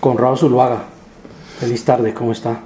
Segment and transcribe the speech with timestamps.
[0.00, 0.84] Conrado Zuluaga,
[1.58, 2.60] feliz tarde, ¿cómo está?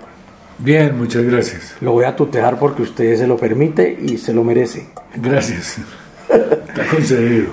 [0.59, 1.75] Bien, muchas gracias.
[1.81, 4.89] Lo voy a tutear porque usted se lo permite y se lo merece.
[5.17, 5.79] Gracias.
[6.29, 7.47] Está concedido.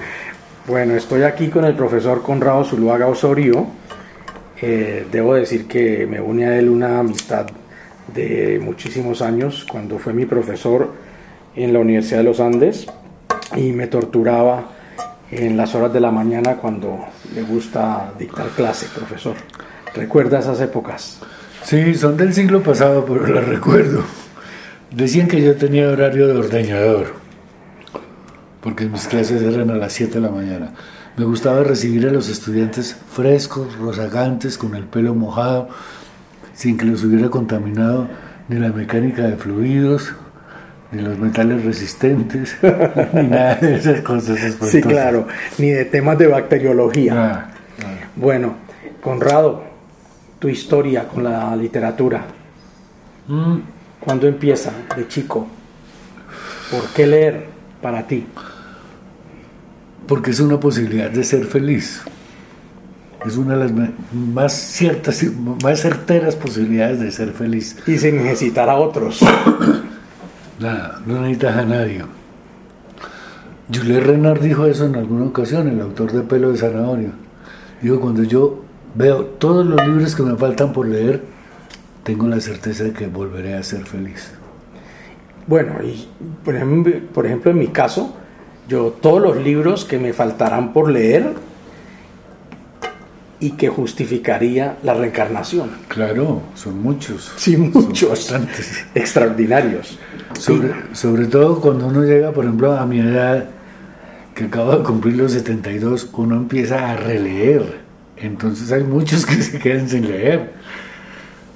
[0.68, 3.68] Bueno, estoy aquí con el profesor Conrado Zuluaga Osorio.
[4.62, 7.48] Eh, debo decir que me une a él una amistad
[8.14, 10.92] de muchísimos años cuando fue mi profesor
[11.56, 12.86] en la Universidad de los Andes
[13.56, 14.72] y me torturaba
[15.32, 17.00] en las horas de la mañana cuando
[17.34, 19.36] le gusta dictar clase, profesor.
[19.96, 21.20] ¿Recuerda esas épocas?
[21.64, 24.04] Sí, son del siglo pasado, pero las recuerdo.
[24.92, 27.14] Decían que yo tenía horario de ordeñador,
[28.62, 30.72] porque mis clases eran a las 7 de la mañana.
[31.16, 35.70] Me gustaba recibir a los estudiantes frescos, rozagantes, con el pelo mojado,
[36.56, 38.08] sin que los hubiera contaminado
[38.48, 40.14] ni la mecánica de fluidos,
[40.92, 42.58] ni los metales resistentes,
[43.14, 44.40] ni nada de esas cosas.
[44.64, 45.28] Sí, claro,
[45.58, 47.14] ni de temas de bacteriología.
[47.16, 47.50] Ah,
[48.16, 48.56] Bueno,
[49.02, 49.64] Conrado,
[50.40, 52.26] tu historia con la literatura.
[53.28, 53.58] mm,
[54.00, 54.72] ¿Cuándo empieza?
[54.96, 55.48] De chico.
[56.72, 57.46] ¿Por qué leer
[57.82, 58.26] para ti?
[60.10, 62.02] porque es una posibilidad de ser feliz.
[63.24, 63.72] Es una de las
[64.12, 65.24] más ciertas,
[65.64, 67.78] más certeras posibilidades de ser feliz.
[67.86, 69.22] Y sin necesitar a otros.
[70.60, 72.04] Nada, no necesitas a nadie.
[73.72, 77.12] Jules Renard dijo eso en alguna ocasión, el autor de Pelo de Zanahoria.
[77.80, 78.64] Dijo, cuando yo
[78.96, 81.24] veo todos los libros que me faltan por leer,
[82.04, 84.32] tengo la certeza de que volveré a ser feliz.
[85.48, 86.08] Bueno, y
[86.44, 88.16] por ejemplo, por ejemplo, en mi caso,
[88.68, 91.34] yo todos los libros que me faltarán por leer
[93.40, 95.72] y que justificaría la reencarnación.
[95.88, 97.32] Claro, son muchos.
[97.38, 98.10] Sí, muchos.
[98.10, 98.86] bastantes.
[98.94, 99.98] Extraordinarios.
[100.38, 103.46] Sobre, sobre todo cuando uno llega, por ejemplo, a mi edad,
[104.36, 107.89] que acabo de cumplir los 72, uno empieza a releer.
[108.22, 110.54] Entonces hay muchos que se quedan sin leer.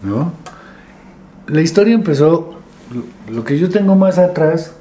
[0.02, 0.34] ¿No?
[1.48, 2.60] La historia empezó,
[3.32, 4.74] lo- que yo tengo más atrás,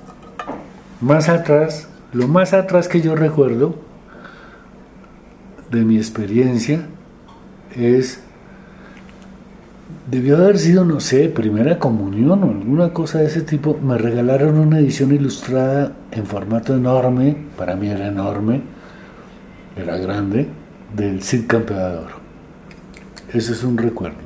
[1.01, 3.77] más atrás, lo más atrás que yo recuerdo
[5.71, 6.87] de mi experiencia
[7.75, 8.21] es
[10.11, 13.79] Debió haber sido, no sé, primera comunión o alguna cosa de ese tipo.
[13.83, 18.63] Me regalaron una edición ilustrada en formato enorme, para mí era enorme,
[19.77, 20.49] era grande,
[20.95, 22.09] del Cid Campeador.
[23.33, 24.17] Ese es un recuerdo.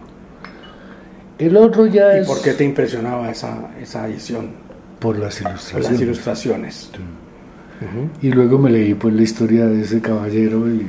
[1.38, 4.66] El otro ya ¿Y es por qué te impresionaba esa, esa edición?
[4.99, 5.91] por las Por ilustraciones.
[5.91, 6.91] las ilustraciones.
[8.22, 10.87] Y luego me leí pues la historia de ese caballero y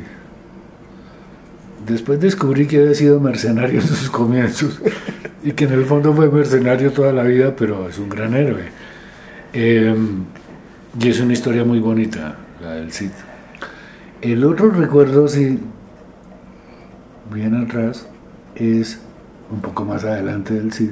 [1.86, 4.82] después descubrí que había sido mercenario en sus comienzos
[5.44, 8.64] y que en el fondo fue mercenario toda la vida, pero es un gran héroe.
[9.54, 9.96] Eh,
[11.00, 13.12] y es una historia muy bonita, la del Cid.
[14.22, 15.60] El otro recuerdo, sí,
[17.32, 18.08] bien atrás,
[18.56, 19.00] es
[19.52, 20.90] un poco más adelante del Cid.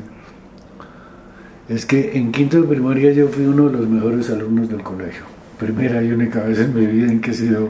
[1.67, 5.23] Es que en quinto de primaria yo fui uno de los mejores alumnos del colegio.
[5.57, 7.69] Primera y única vez en mi vida en que he sido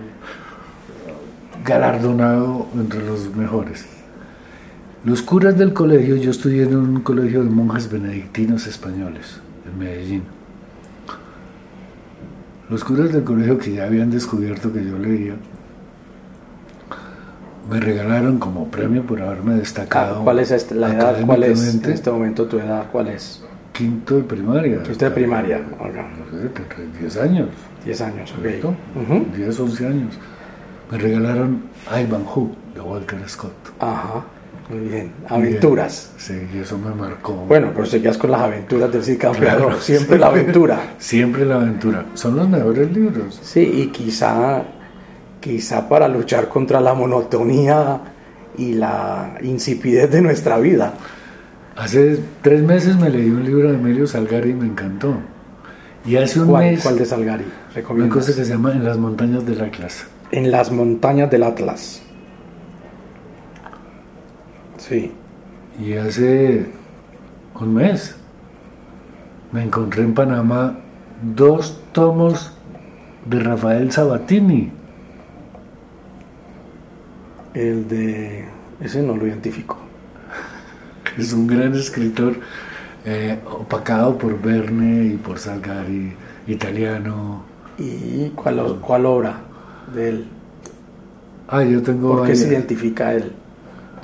[1.64, 3.86] galardonado entre los mejores.
[5.06, 10.35] Los curas del colegio, yo estudié en un colegio de monjas benedictinos españoles, en Medellín.
[12.70, 15.36] Los curas del colegio que ya habían descubierto que yo leía,
[17.70, 20.20] me regalaron como premio por haberme destacado.
[20.20, 21.16] Ah, ¿Cuál es este- la edad?
[21.26, 22.86] ¿Cuál es en este momento tu edad?
[22.92, 23.44] ¿Cuál es?
[23.72, 24.80] Quinto de primaria.
[24.80, 25.62] Usted de primaria,
[26.30, 27.50] tendré 10 años.
[27.84, 28.42] 10 años, ok.
[28.42, 28.76] ¿cierto?
[28.96, 29.26] Ujú.
[29.36, 30.18] 10, 11 años.
[30.92, 33.54] Me regalaron Ivanhoe de Walter Scott.
[33.80, 34.24] Ajá,
[34.70, 35.12] muy bien.
[35.30, 36.12] Aventuras.
[36.18, 37.34] Sí, eso me marcó.
[37.34, 39.76] Bueno, pero seguías con las aventuras del Cid Campeador.
[39.82, 40.96] Siempre la aventura.
[40.98, 42.06] Siempre la aventura.
[42.16, 43.40] Son los mejores libros.
[43.44, 44.64] Sí, y quizá,
[45.40, 48.00] quizá para luchar contra la monotonía
[48.58, 50.94] y la insipidez de nuestra vida.
[51.76, 55.16] Hace tres meses me leí un libro de Emilio Salgari y me encantó.
[56.06, 57.46] Y hace un ¿Cuál, mes cuál de Salgari?
[57.90, 60.06] una cosa que se llama En las montañas del Atlas.
[60.32, 62.02] En las montañas del Atlas.
[64.88, 65.12] Sí.
[65.80, 66.68] Y hace
[67.60, 68.16] un mes
[69.52, 70.78] me encontré en Panamá
[71.36, 72.52] dos tomos
[73.26, 74.72] de Rafael Sabatini.
[77.56, 78.46] El de...
[78.80, 79.78] Ese no lo identifico.
[81.18, 82.36] es un gran escritor
[83.06, 86.14] eh, opacado por Verne y por Salgari,
[86.46, 87.44] italiano.
[87.80, 89.38] ¿Y cuál, cuál obra
[89.96, 90.26] de él?
[91.48, 92.18] Ah, yo tengo...
[92.18, 93.32] ¿Por qué se identifica él?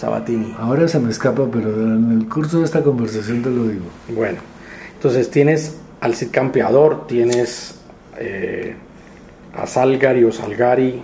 [0.01, 0.55] Sabatini.
[0.57, 3.85] Ahora se me escapa, pero en el curso de esta conversación te lo digo.
[4.09, 4.39] Bueno,
[4.95, 7.79] entonces tienes al Cid Campeador, tienes
[8.17, 8.75] eh,
[9.53, 11.03] a Salgari o Salgari,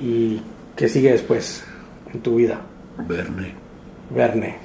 [0.00, 0.40] y
[0.74, 1.62] ¿qué sigue después
[2.14, 2.58] en tu vida?
[3.06, 3.52] Verne.
[4.08, 4.56] Verne.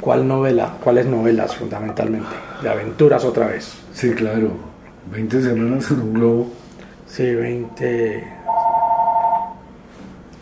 [0.00, 0.78] ¿Cuál novela?
[0.82, 2.28] ¿Cuáles novelas fundamentalmente?
[2.60, 3.72] De aventuras otra vez.
[3.92, 4.50] Sí, claro.
[5.12, 6.52] 20 semanas en un globo.
[7.06, 8.37] Sí, 20.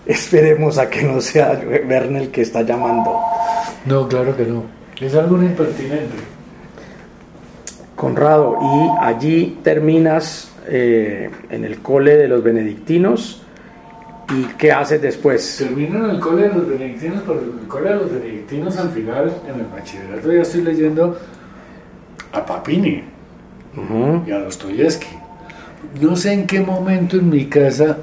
[0.07, 3.21] Esperemos a que no sea Verne el que está llamando.
[3.85, 4.65] No, claro que no.
[5.01, 6.15] Es algo impertinente.
[7.97, 13.43] Conrado, y allí terminas eh, en el cole de los benedictinos.
[14.31, 15.57] ¿Y qué haces después?
[15.59, 18.91] Termino en el cole de los benedictinos, pero en el cole de los benedictinos al
[18.91, 21.19] final, en el bachillerato, ya estoy leyendo
[22.33, 23.03] a Papini
[24.27, 25.07] y a Dostoyevsky.
[26.01, 27.99] No sé en qué momento en mi casa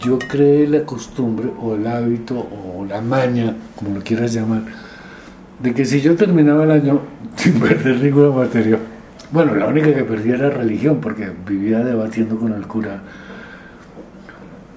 [0.00, 4.62] yo creé la costumbre o el hábito o la maña, como lo quieras llamar,
[5.60, 7.00] de que si yo terminaba el año
[7.36, 8.78] sin perder ninguna materia,
[9.30, 13.02] bueno, la única que perdía era religión, porque vivía debatiendo con el cura,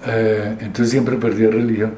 [0.05, 1.93] eh, entonces siempre perdía religión,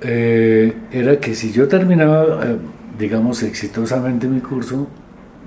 [0.00, 2.58] Eh, era que si yo terminaba, eh,
[2.98, 4.88] digamos, exitosamente mi curso,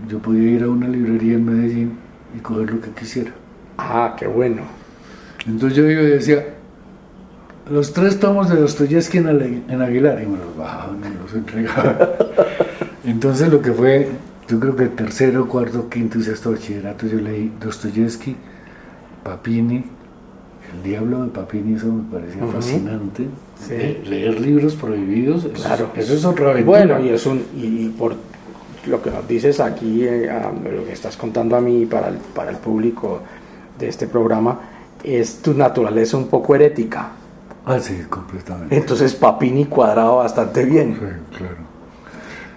[0.07, 1.99] yo podía ir a una librería en Medellín
[2.33, 3.31] y coger lo que quisiera.
[3.77, 4.80] Ah, qué bueno.
[5.47, 6.45] Entonces yo iba y decía,
[7.69, 9.27] los tres tomos de Dostoyevsky en,
[9.81, 11.97] Aguilar, y me los bajaban y los entregaban.
[13.05, 14.07] Entonces lo que fue,
[14.47, 18.35] yo creo que tercero, cuarto, quinto y sexto bachillerato, yo leí Dostoyevsky,
[19.23, 19.83] Papini,
[20.75, 23.27] El Diablo de Papini, eso me parecía fascinante.
[23.67, 23.73] Sí.
[23.73, 25.89] Le- leer libros prohibidos, Claro.
[25.95, 26.85] eso es otra aventura.
[26.85, 28.15] Bueno, y es un y, y por
[28.87, 32.15] lo que nos dices aquí, eh, a- lo que estás contando a mí para el,
[32.17, 33.21] para el público
[33.79, 34.59] de este programa,
[35.03, 37.09] es tu naturaleza un poco herética.
[37.65, 38.75] Ah, sí, completamente.
[38.75, 40.93] Entonces Papini cuadrado bastante bien.
[40.95, 41.55] Sí, claro.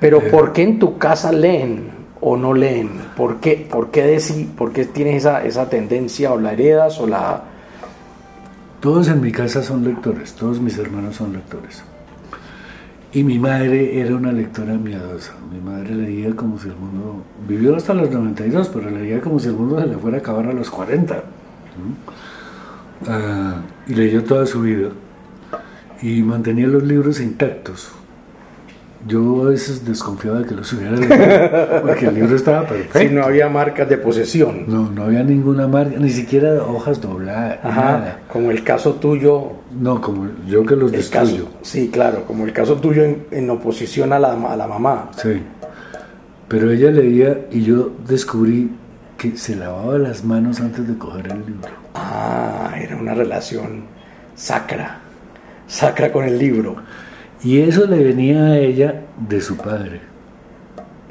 [0.01, 0.29] Pero Eh.
[0.31, 2.91] ¿por qué en tu casa leen o no leen?
[3.17, 7.07] ¿Por qué, por qué, deci- por qué tienes esa, esa tendencia o la heredas o
[7.07, 7.43] la...
[8.81, 11.83] Todos en mi casa son lectores, todos mis hermanos son lectores.
[13.13, 15.33] Y mi madre era una lectora miedosa.
[15.53, 17.23] Mi madre leía como si el mundo.
[17.49, 20.49] Vivió hasta los 92, pero leía como si el mundo se le fuera a acabar
[20.49, 21.15] a los 40.
[21.15, 21.23] ¿no?
[23.09, 23.57] Ah,
[23.87, 24.89] y leyó toda su vida.
[26.03, 27.91] Y mantenía los libros intactos.
[29.07, 32.99] Yo a veces desconfiaba de que los hubiera leído, porque el libro estaba perfecto.
[33.01, 34.65] Si no había marcas de posesión.
[34.67, 37.59] No, no había ninguna marca, ni siquiera hojas dobladas.
[37.63, 38.19] Ajá, nada.
[38.33, 41.45] como el caso tuyo No, como yo que los destruyo.
[41.45, 45.11] caso, sí, claro, como el caso tuyo en, en oposición a la, a la mamá.
[45.23, 45.43] Sí.
[46.49, 48.71] Pero ella leía y yo descubrí
[49.19, 51.84] que se lavaba las manos antes de coger el libro.
[51.95, 53.85] Ah, era una relación
[54.35, 54.99] sacra,
[55.67, 56.77] sacra con el libro.
[57.43, 60.01] Y eso le venía a ella de su padre.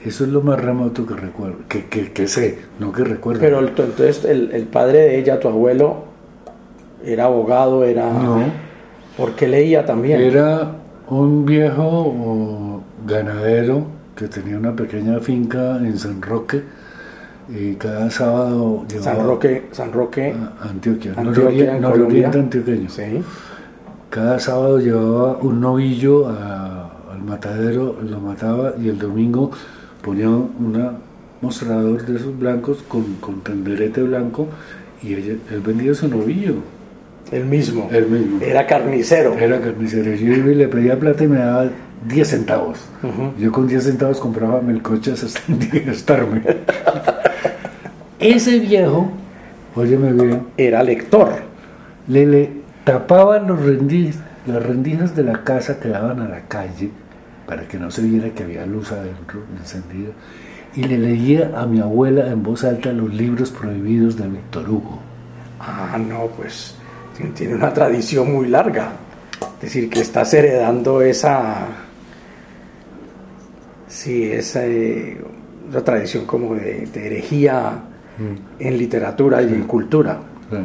[0.04, 3.40] Eso es lo más remoto que recuerdo, que, que, que sé, no que recuerdo.
[3.40, 6.04] Pero el- entonces el, el padre de ella, tu abuelo,
[7.06, 8.12] era abogado, era...
[8.12, 8.44] no,
[9.16, 10.20] ¿Por qué leía también?
[10.20, 10.72] era
[11.08, 16.64] un viejo ganadero que tenía una pequeña finca en San Roque
[17.50, 22.32] y cada sábado llevaba San Roque, San Roque, a Antioquia, Antioquia, nororiente Colombia.
[22.34, 22.90] antioqueño.
[22.90, 23.22] sí.
[24.10, 29.52] Cada sábado llevaba un novillo a- al matadero, lo mataba y el domingo
[30.02, 30.92] ponía un
[31.42, 34.48] mostrador de esos blancos con, con tenderete blanco
[35.02, 36.56] y él vendía su novillo.
[37.32, 37.90] El mismo.
[37.92, 38.40] Él mismo.
[38.42, 39.34] Era carnicero.
[39.34, 40.14] Era carnicero.
[40.14, 41.70] Yo iba y le pedía plata y me daba
[42.08, 42.80] 10 centavos.
[43.40, 45.42] Yo con 10 centavos compraba melcochas hasta
[45.86, 46.44] gastarme.
[48.24, 49.12] Ese viejo,
[49.76, 51.30] óyeme bien, Era lector.
[52.08, 52.52] le, le
[52.86, 53.60] tapaban los
[54.46, 56.90] las rendijas de la casa que daban a la calle
[57.46, 60.12] para que no se viera que había luz adentro encendida
[60.74, 65.00] y le leía a mi abuela en voz alta los libros prohibidos de Víctor Hugo.
[65.60, 66.76] Ah, no, pues
[67.36, 68.94] tiene una tradición muy larga.
[69.58, 71.68] Es decir, que estás heredando esa.
[73.90, 75.22] Sí, esa, eh,
[75.84, 77.84] tradición como de herejía
[78.60, 80.20] en literatura y en cultura.
[80.52, 80.58] Sí.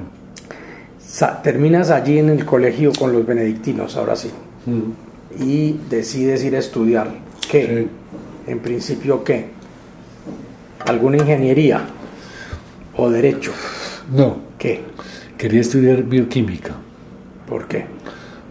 [1.01, 4.31] Sa- terminas allí en el colegio con los benedictinos, ahora sí,
[4.67, 5.43] Mm.
[5.43, 7.09] y decides ir a estudiar.
[7.51, 7.89] ¿Qué?
[8.47, 8.51] Sí.
[8.53, 9.47] En principio, ¿qué?
[10.87, 11.83] ¿Alguna ingeniería
[12.97, 13.53] o derecho?
[14.15, 14.81] No, ¿Qué?
[15.37, 16.75] quería estudiar bioquímica
[17.47, 17.85] ¿Por qué?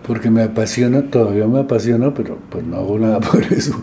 [0.05, 3.81] porque me apasiona, todavía me apasiona, pero pues no hago nada por eso,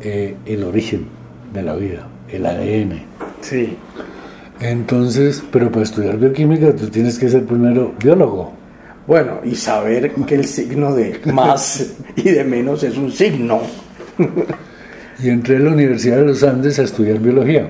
[0.00, 1.06] eh, el origen
[1.52, 3.02] de la vida, el ADN.
[3.42, 3.76] Sí.
[4.62, 8.52] Entonces, pero para estudiar bioquímica tú tienes que ser primero biólogo.
[9.06, 13.60] Bueno, y saber que el signo de más y de menos es un signo.
[15.22, 17.68] Y entré a la Universidad de los Andes a estudiar biología.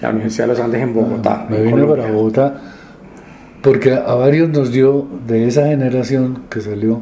[0.00, 1.46] La Universidad de los Andes en Bogotá.
[1.48, 2.04] Me en vine Colombia.
[2.04, 2.60] para Bogotá
[3.62, 7.00] Porque a varios nos dio de esa generación que salió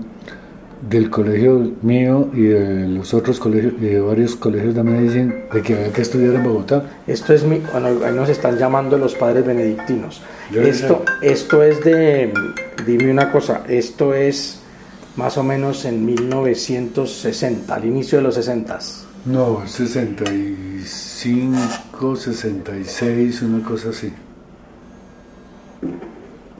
[0.80, 5.62] del colegio mío y de los otros colegios y de varios colegios de Medellín de
[5.62, 6.84] que había que estudiar en Bogotá.
[7.06, 10.20] Esto es mi, bueno, ahí nos están llamando los padres benedictinos.
[10.54, 12.34] Esto, esto es de,
[12.86, 14.60] dime una cosa, esto es
[15.16, 18.78] más o menos en 1960, al inicio de los 60.
[19.24, 24.12] No, 65, 66, una cosa así.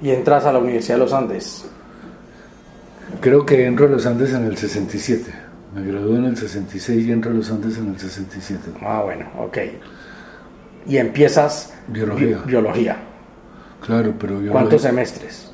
[0.03, 1.67] Y entras a la Universidad de los Andes.
[3.21, 5.31] Creo que entro a los Andes en el 67.
[5.75, 8.71] Me gradué en el 66 y entro a los Andes en el 67.
[8.83, 9.59] Ah, bueno, ok.
[10.87, 12.39] Y empiezas biología.
[12.47, 12.97] biología.
[13.85, 14.53] Claro, pero biología.
[14.53, 15.53] ¿Cuántos semestres?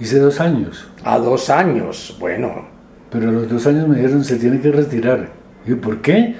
[0.00, 0.88] Hice dos años.
[1.04, 2.68] A dos años, bueno.
[3.10, 5.30] Pero a los dos años me dijeron, se tiene que retirar.
[5.66, 6.36] Y ¿por qué?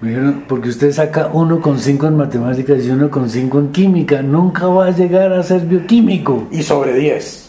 [0.00, 3.72] Me dijeron, porque usted saca uno con cinco en matemáticas y uno con cinco en
[3.72, 4.22] química.
[4.22, 6.48] Nunca va a llegar a ser bioquímico.
[6.50, 7.43] Y sobre 10.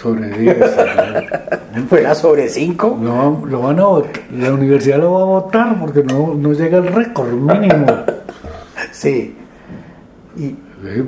[0.00, 0.56] Sobre 10.
[1.88, 2.98] ¿Fuera sobre 5?
[3.00, 4.22] No, lo van a votar.
[4.32, 7.86] La universidad lo va a votar porque no, no llega el récord mínimo.
[8.92, 9.34] sí.
[10.36, 10.54] Y,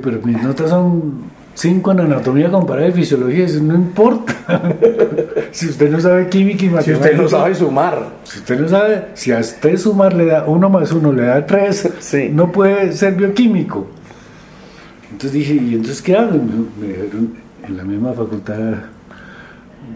[0.03, 4.35] pero mis notas son 5 en anatomía comparada y fisiología, eso no importa.
[5.51, 6.85] si usted no sabe química y matemáticas.
[6.85, 8.07] Si usted no sabe sumar.
[8.25, 11.45] Si usted no sabe, si a usted sumar le da 1 más 1 le da
[11.45, 12.29] 3, sí.
[12.29, 13.87] no puede ser bioquímico.
[15.11, 16.37] Entonces dije, ¿y entonces qué hago?
[16.77, 18.57] Me dijeron, en la misma facultad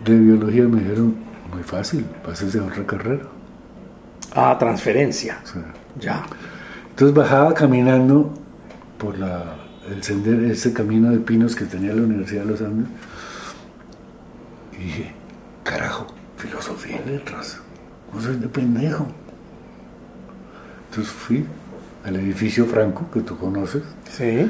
[0.04, 1.16] de biología me dijeron,
[1.52, 3.24] muy fácil, pásese a otra carrera.
[4.34, 5.40] Ah, transferencia.
[6.00, 6.26] Ya.
[6.90, 8.34] Entonces bajaba caminando
[8.98, 9.56] por la,
[9.90, 12.88] el sendero, ese camino de pinos que tenía la Universidad de los Andes
[14.74, 15.14] y dije,
[15.64, 16.08] carajo,
[16.38, 17.60] filosofía y letras,
[18.14, 19.08] no soy de pendejo.
[20.90, 21.46] Entonces fui
[22.04, 23.84] al edificio Franco, que tú conoces.
[24.10, 24.50] Sí.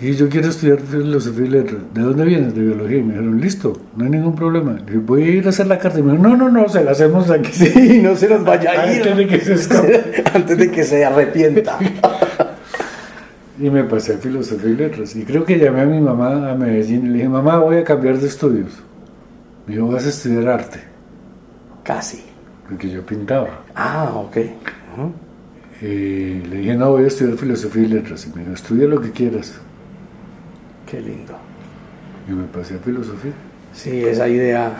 [0.00, 1.80] Y yo quiero estudiar filosofía y letras.
[1.94, 2.54] ¿De dónde vienes?
[2.54, 2.98] De biología.
[2.98, 4.72] Y me dijeron, listo, no hay ningún problema.
[4.72, 5.98] dije, voy a ir a hacer la carta.
[6.00, 7.52] Y me dijeron, no, no, no, se la hacemos aquí.
[7.52, 9.02] Sí, no se nos vaya a ir.
[9.02, 10.24] Antes de que se escape.
[10.34, 11.78] Antes de que se arrepienta.
[13.60, 15.14] y me pasé a filosofía y letras.
[15.14, 17.84] Y creo que llamé a mi mamá a Medellín y le dije, mamá, voy a
[17.84, 18.72] cambiar de estudios.
[19.66, 20.80] Me dijo, vas a estudiar arte.
[21.84, 22.24] Casi.
[22.68, 23.64] Porque yo pintaba.
[23.74, 24.36] Ah, ok.
[25.80, 28.26] Y le dije, no, voy a estudiar filosofía y letras.
[28.26, 29.60] Y me dijo, estudia lo que quieras.
[30.92, 31.32] Qué lindo.
[32.28, 33.32] Y me pasé a filosofía.
[33.72, 34.76] Sí, esa idea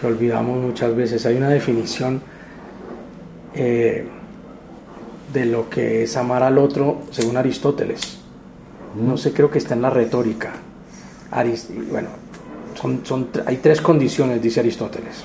[0.00, 1.26] que olvidamos muchas veces.
[1.26, 2.22] Hay una definición
[3.54, 4.06] eh,
[5.34, 8.20] de lo que es amar al otro según Aristóteles.
[8.98, 10.52] No sé, creo que está en la retórica.
[11.30, 12.08] Arist bueno,
[12.80, 15.24] son, son, hay tres condiciones, dice Aristóteles.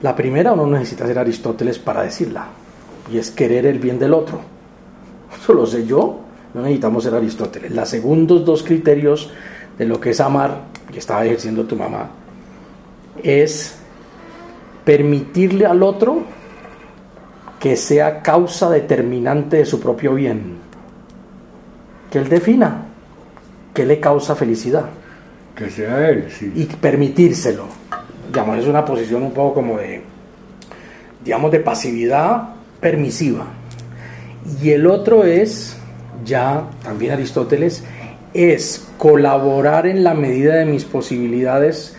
[0.00, 2.46] La primera, uno necesita ser Aristóteles para decirla,
[3.12, 4.40] y es querer el bien del otro.
[5.38, 7.70] Eso lo sé yo, no necesitamos ser Aristóteles.
[7.72, 9.30] Los segundos dos criterios
[9.78, 12.10] de lo que es amar, que estaba ejerciendo tu mamá,
[13.22, 13.76] es
[14.84, 16.22] permitirle al otro
[17.58, 20.56] que sea causa determinante de su propio bien.
[22.10, 22.86] Que él defina
[23.72, 24.86] qué le causa felicidad.
[25.54, 26.50] Que sea él, sí.
[26.56, 27.66] Y permitírselo.
[28.28, 30.02] Digamos, es una posición un poco como de,
[31.22, 32.48] digamos, de pasividad
[32.80, 33.46] permisiva.
[34.62, 35.76] Y el otro es
[36.24, 37.84] ya también Aristóteles,
[38.34, 41.96] es colaborar en la medida de mis posibilidades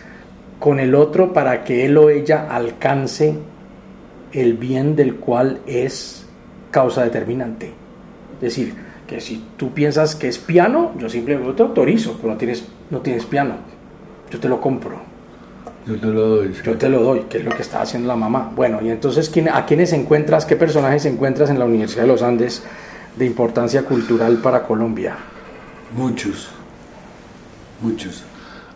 [0.58, 3.34] con el otro para que él o ella alcance
[4.32, 6.26] el bien del cual es
[6.70, 7.72] causa determinante.
[8.36, 8.74] Es decir,
[9.06, 13.00] que si tú piensas que es piano, yo simplemente te autorizo, pero no tienes, no
[13.00, 13.56] tienes piano,
[14.30, 15.00] yo te lo compro.
[15.86, 16.54] Yo te lo doy.
[16.64, 18.52] Yo te lo doy, que es lo que está haciendo la mamá.
[18.54, 22.62] Bueno, y entonces, ¿a quiénes encuentras, qué personajes encuentras en la Universidad de los Andes
[23.16, 25.16] de importancia cultural para Colombia?
[25.96, 26.48] Muchos,
[27.80, 28.24] muchos.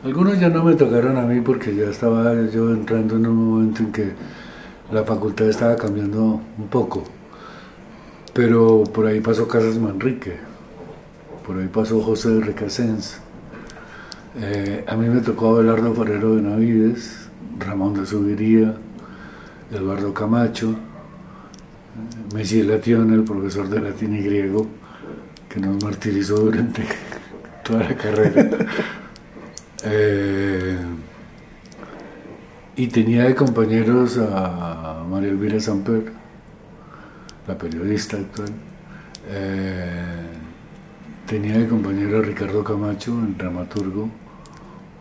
[0.05, 3.83] Algunos ya no me tocaron a mí porque ya estaba yo entrando en un momento
[3.83, 4.13] en que
[4.93, 7.03] la facultad estaba cambiando un poco.
[8.33, 10.37] Pero por ahí pasó Casas Manrique,
[11.47, 13.19] por ahí pasó José de Recasens.
[14.39, 18.75] Eh, a mí me tocó Abelardo Ferrero de Navides, Ramón de Subiría,
[19.73, 20.75] Eduardo Camacho,
[22.35, 24.67] Messi Latión, el profesor de latín y griego,
[25.49, 26.83] que nos martirizó durante
[27.65, 28.49] toda la carrera.
[29.85, 30.79] eh,
[32.77, 36.13] y tenía de compañeros a María Elvira Samper,
[37.47, 38.51] la periodista actual.
[39.29, 40.27] Eh,
[41.27, 44.11] tenía de compañero a Ricardo Camacho, el dramaturgo,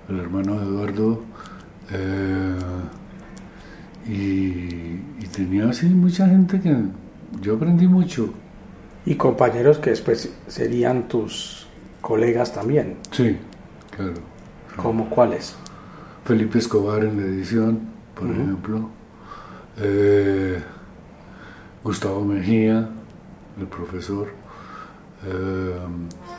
[0.10, 1.24] el hermano de Eduardo.
[1.92, 2.56] Eh,
[4.08, 4.12] y,
[5.24, 6.76] y, tenía así mucha gente que
[7.42, 8.30] yo aprendí mucho.
[9.06, 11.68] Y compañeros que después serían tus
[12.02, 12.98] colegas también.
[13.12, 13.38] Sí,
[13.96, 14.14] Claro.
[14.76, 15.56] ¿Cómo cuáles?
[16.26, 17.80] Felipe Escobar en la edición,
[18.14, 18.90] por ejemplo.
[19.78, 20.62] Eh,
[21.84, 22.90] Gustavo Mejía,
[23.60, 24.28] el profesor.
[25.26, 25.76] Eh,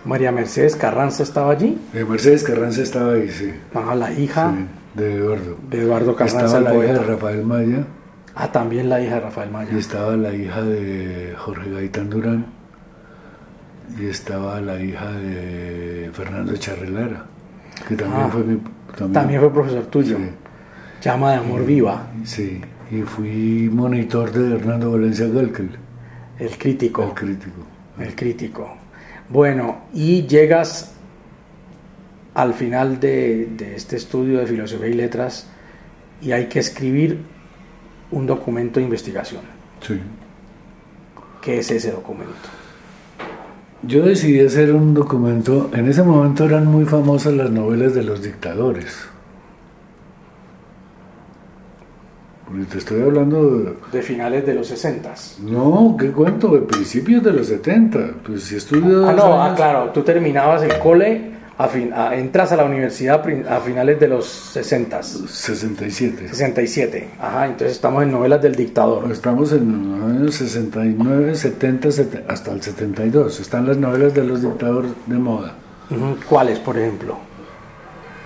[0.05, 1.79] María Mercedes Carranza estaba allí.
[1.95, 3.53] eh, Mercedes Carranza estaba ahí, sí.
[3.75, 4.67] Ah, la hija sí,
[5.01, 5.57] de Eduardo.
[5.71, 7.87] de Eduardo Carranza, Estaba la hija de Rafael Maya
[8.37, 9.71] Ah, también la hija de Rafael Maya.
[9.73, 12.47] y estaba la hija de Jorge Gaitán Durán
[13.99, 17.25] y estaba la hija de Fernando Charrelara,
[17.89, 18.61] que también Ah, fue mi...
[18.89, 20.17] También, También fue profesor tuyo.
[20.19, 20.31] Sí.
[21.03, 25.71] Llama de amor viva, Sí, y fui monitor de Hernando Valencia Galkel,
[26.39, 27.05] el crítico.
[27.05, 27.67] el crítico.
[27.99, 28.77] El crítico.
[29.31, 30.93] Bueno, y llegas
[32.35, 35.49] al final de, de este estudio de filosofía y letras
[36.21, 37.21] y hay que escribir
[38.11, 39.43] un documento de investigación.
[39.81, 40.01] Sí.
[41.41, 42.35] ¿Qué es ese documento?
[43.83, 48.23] Yo decidí hacer un documento, en ese momento eran muy famosas las novelas de los
[48.23, 49.09] dictadores.
[52.47, 53.75] Porque te estoy hablando de...
[53.93, 55.15] De finales de los 60.
[55.43, 56.49] No, ¿qué cuento?
[56.49, 57.99] De principios de los 70.
[58.25, 59.09] Pues si estudio...
[59.09, 63.25] Ah, no, ah, claro, tú terminabas el cole, a fin- a- entras a la universidad
[63.49, 66.29] a finales de los 60, 67.
[66.29, 67.09] 67.
[67.21, 69.11] Ajá, entonces estamos en novelas del dictador.
[69.11, 73.41] Estamos en los años 69, 70, 70, hasta el 72.
[73.41, 75.55] Están las novelas de los dictadores de moda.
[76.29, 77.17] ¿Cuáles, por ejemplo?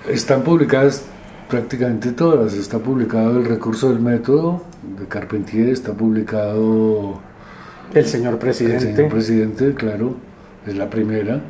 [0.08, 1.04] Están publicadas
[1.48, 2.54] prácticamente todas.
[2.54, 4.64] Está publicado El recurso del método
[4.98, 7.20] de Carpentier, está publicado
[7.94, 8.94] El señor El presidente.
[8.94, 10.14] señor presidente, claro,
[10.66, 11.40] es la primera,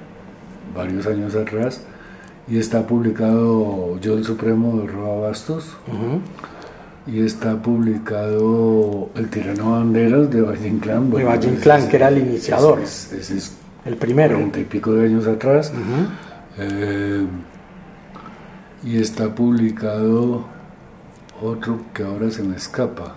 [0.74, 1.82] varios años atrás.
[2.48, 5.76] Y está publicado Yo el Supremo de Roa Bastos.
[7.06, 11.10] Y está publicado El Tirano Banderas de Valle Inclán.
[11.10, 12.80] De Valle Inclán, que era el iniciador.
[12.80, 14.34] Ese es, ese es El primero.
[14.34, 15.72] cuarenta y pico de años atrás.
[16.58, 17.26] Eh,
[18.84, 20.44] y está publicado
[21.42, 23.16] otro que ahora se me escapa.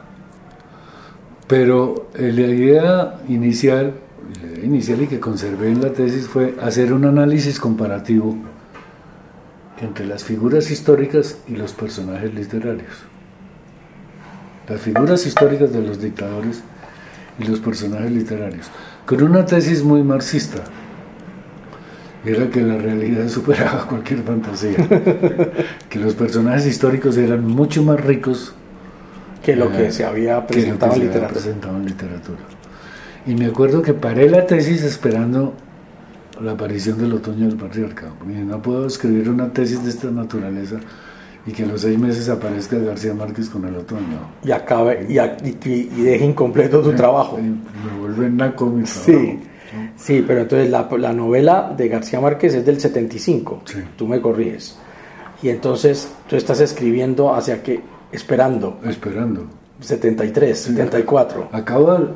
[1.48, 3.94] Pero eh, la idea inicial,
[4.42, 8.38] la idea inicial y que conservé en la tesis fue hacer un análisis comparativo
[9.82, 12.94] entre las figuras históricas y los personajes literarios.
[14.68, 16.64] Las figuras históricas de los dictadores
[17.40, 18.68] y los personajes literarios.
[19.06, 20.64] Con una tesis muy marxista
[22.26, 24.78] era que la realidad superaba cualquier fantasía,
[25.90, 28.54] que los personajes históricos eran mucho más ricos
[29.44, 32.40] Que lo que eh, se había que lo que se había presentado en literatura.
[33.26, 35.54] Y me acuerdo que paré la tesis esperando
[36.42, 38.08] la aparición del otoño del patriarca.
[38.20, 40.78] porque no puedo escribir una tesis de esta naturaleza
[41.46, 44.20] y que a los seis meses aparezca García Márquez con el otoño.
[44.44, 47.38] Y acabe y, a- y- y deje incompleto tu trabajo.
[47.38, 49.04] Me vuelve naco mi trabajo.
[49.06, 49.40] Sí,
[49.96, 53.80] sí, pero entonces la, la novela de García Márquez es del 75, Sí.
[53.98, 54.78] tú me corriges.
[55.42, 57.82] Y entonces tú estás escribiendo hacia que,
[58.12, 59.46] esperando, Esperando.
[59.82, 61.50] 73, 74.
[61.52, 62.10] Acabo,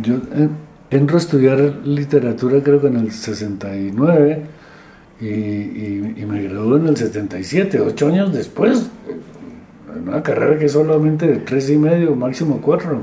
[0.00, 0.48] yo eh,
[0.90, 4.42] entro a estudiar literatura creo que en el 69
[5.20, 8.90] y, y- y me gradué en el 77, ocho años después.
[9.94, 13.02] En una carrera que es solamente de tres y medio, máximo cuatro.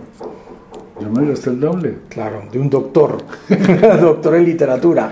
[1.00, 1.96] Yo me gasté el doble.
[2.10, 3.18] Claro, de un doctor,
[4.02, 5.12] doctor en literatura.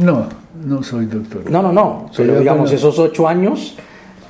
[0.00, 0.26] No,
[0.66, 1.50] no soy doctor.
[1.50, 3.76] No, no, no, Soy pero digamos, apenas- esos ocho años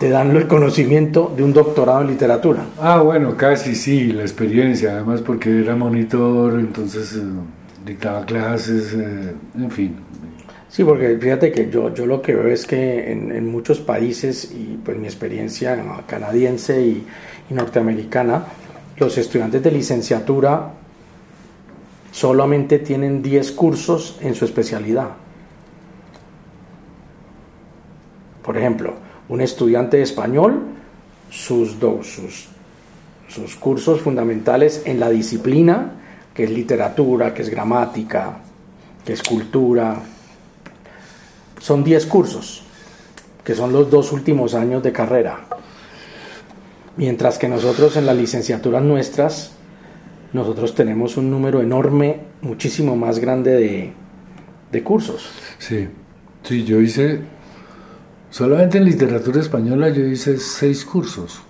[0.03, 2.65] te dan el conocimiento de un doctorado en literatura.
[2.81, 7.21] Ah, bueno, casi sí, la experiencia, además porque era monitor, entonces eh,
[7.87, 9.95] dictaba clases, eh, en fin.
[10.69, 14.51] Sí, porque fíjate que yo, yo lo que veo es que en, en muchos países,
[14.51, 17.07] y pues mi experiencia canadiense y,
[17.49, 18.43] y norteamericana,
[18.97, 20.69] los estudiantes de licenciatura
[22.11, 25.11] solamente tienen 10 cursos en su especialidad.
[28.43, 28.95] Por ejemplo,
[29.33, 30.61] un estudiante español,
[31.31, 32.49] sus, dos, sus,
[33.29, 35.93] sus cursos fundamentales en la disciplina,
[36.35, 38.41] que es literatura, que es gramática,
[39.03, 40.03] que es cultura,
[41.59, 42.63] son 10 cursos,
[43.43, 45.47] que son los dos últimos años de carrera.
[46.99, 49.53] Mientras que nosotros en las licenciaturas nuestras,
[50.35, 53.93] nosotros tenemos un número enorme, muchísimo más grande de,
[54.71, 55.31] de cursos.
[55.59, 55.89] Sí,
[56.43, 57.21] sí, yo hice,
[58.33, 61.41] solamente en literatura española yo hice seis cursos.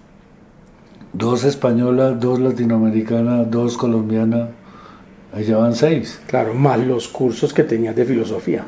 [1.14, 4.48] Dos españolas, dos latinoamericanas, dos colombianas,
[5.32, 6.20] ahí ya van seis.
[6.26, 8.64] Claro, más los cursos que tenías de filosofía.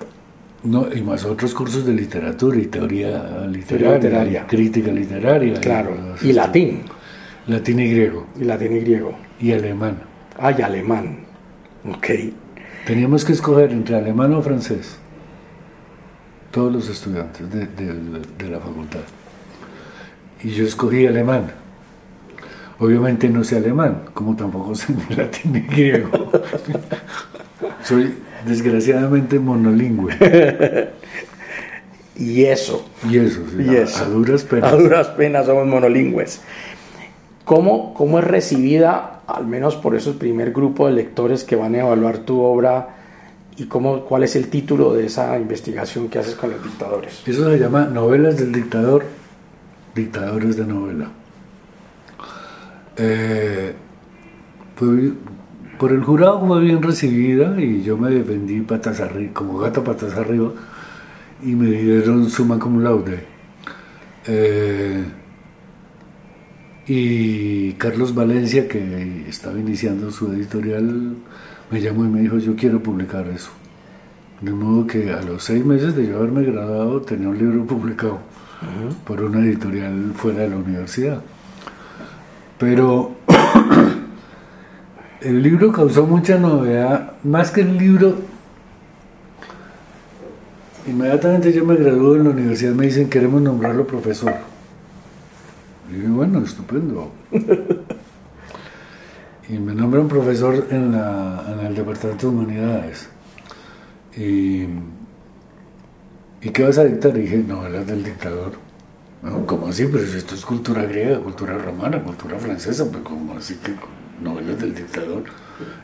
[0.62, 4.42] No, y más otros cursos de literatura y teoría literaria, literaria.
[4.42, 5.60] y crítica literaria.
[5.60, 6.32] Claro, cosas y así.
[6.32, 6.82] latín,
[7.46, 9.14] Latín y griego, y latín y griego.
[9.38, 9.98] y alemán.
[10.38, 11.18] Ah, y alemán.
[11.86, 12.06] Ok.
[12.86, 14.98] Teníamos que escoger entre alemán o francés.
[16.54, 19.00] Todos los estudiantes de, de- de la facultad.
[20.42, 21.50] Y yo escogí alemán.
[22.78, 26.30] Obviamente no sé alemán, como tampoco sé ni latín ni griego.
[27.82, 28.14] Soy
[28.46, 30.14] desgraciadamente monolingüe.
[32.16, 34.04] Y eso, Y eso, sí, Y a- eso.
[34.04, 34.72] a duras penas.
[34.72, 36.40] a duras penas somos monolingües.
[37.44, 41.80] ¿Cómo, ¿Cómo es recibida, al menos por esos primer grupo de lectores que van a
[41.80, 42.90] evaluar tu obra,
[43.56, 47.22] y cómo, cuál es el título de esa investigación que haces con los dictadores?
[47.26, 49.04] Eso se llama novelas del dictador,
[49.94, 51.10] dictadores de novela.
[52.96, 53.74] Eh,
[55.78, 60.14] por el jurado fue bien recibida y yo me defendí patas arriba, como gato patas
[60.14, 60.52] arriba
[61.42, 63.24] y me dieron suma cum laude.
[64.26, 65.04] Eh,
[66.86, 71.16] y Carlos Valencia, que estaba iniciando su editorial,
[71.70, 73.50] me llamó y me dijo, yo quiero publicar eso.
[74.40, 78.18] De modo que a los seis meses de yo haberme graduado tenía un libro publicado
[79.04, 81.22] por una editorial fuera de la universidad.
[82.58, 83.16] Pero
[85.20, 88.16] el libro causó mucha novedad, más que el libro.
[90.86, 94.34] Inmediatamente yo me gradué en la universidad, me dicen queremos nombrarlo profesor.
[95.90, 97.12] Y yo, bueno, estupendo.
[99.48, 103.08] y me nombran profesor en, la, en el Departamento de Humanidades.
[104.16, 104.64] Y,
[106.40, 107.12] ¿Y qué vas a dictar?
[107.12, 108.52] Dije, novelas del dictador.
[109.22, 109.86] No, ¿Cómo así?
[109.86, 113.74] Pero si esto es cultura griega, cultura romana, cultura francesa, pues ¿cómo así que
[114.22, 115.24] novelas del dictador?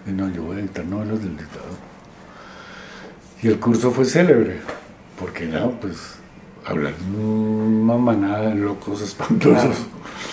[0.07, 1.79] Y no, yo voy a dictar novelas del dictador.
[3.42, 4.61] Y el curso fue célebre,
[5.18, 6.19] porque era, pues,
[6.70, 9.62] hablar una manada de locos espantosos.
[9.62, 9.74] Claro.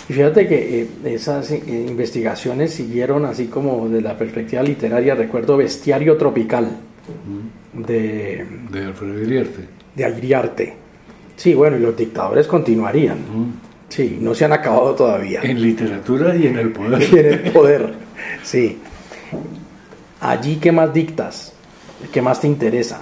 [0.09, 5.57] Y fíjate que eh, esas eh, investigaciones siguieron así como de la perspectiva literaria, recuerdo
[5.57, 6.77] Bestiario Tropical
[7.73, 9.67] de, De Alfredo Iriarte.
[9.95, 10.75] de Agriarte.
[11.35, 13.17] Sí, bueno, y los dictadores continuarían.
[13.89, 15.41] Sí, no se han acabado todavía.
[15.43, 17.01] En literatura y en el poder.
[17.01, 17.93] Y en el poder.
[18.43, 18.79] Sí.
[20.19, 21.53] Allí, ¿qué más dictas?
[22.11, 23.01] ¿Qué más te interesa?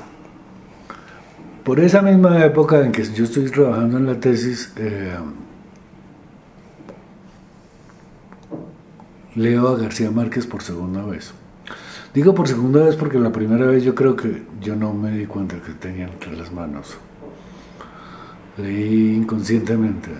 [1.65, 5.15] Por esa misma época en que yo estoy trabajando en la tesis, eh,
[9.33, 11.33] leo a García Márquez por segunda vez.
[12.13, 15.25] Digo por segunda vez porque la primera vez yo creo que yo no me di
[15.25, 16.97] cuenta que tenía entre las manos.
[18.59, 20.11] Leí inconscientemente.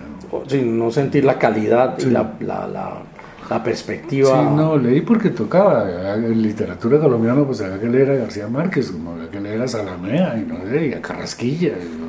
[0.48, 3.02] Sí, no sentir la calidad y la, la,
[3.48, 4.42] la- la Sí, perspectiva.
[4.50, 6.14] no, leí porque tocaba.
[6.14, 9.68] En literatura colombiana pues había que leer a García Márquez, como había que leer a
[9.68, 12.06] Salamea y no sé, y a Carrasquilla, y, ¿no?